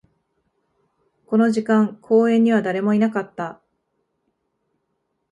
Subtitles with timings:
[1.27, 3.61] この時間、公園には誰もいなかった